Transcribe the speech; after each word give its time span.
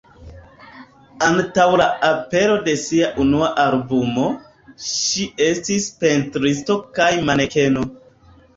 Antaŭ 1.25 1.65
la 1.81 1.85
apero 2.07 2.55
de 2.69 2.73
ŝia 2.85 3.11
unua 3.25 3.51
albumo, 3.65 4.25
ŝi 4.89 5.29
estis 5.51 5.89
pentristino 6.03 6.81
kaj 7.01 7.13
manekeno. 7.31 7.89